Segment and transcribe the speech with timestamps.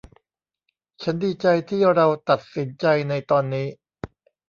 [1.01, 3.67] ฉันดีใจที่เราตัดสินใจในตอนนี้